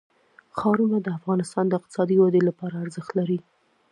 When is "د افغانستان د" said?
1.01-1.73